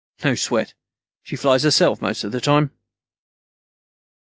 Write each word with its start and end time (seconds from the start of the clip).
"No 0.23 0.33
sweat. 0.33 0.73
She 1.21 1.35
flies 1.35 1.61
herself 1.61 2.01
most 2.01 2.23
of 2.23 2.31
the 2.31 2.41
time." 2.41 2.71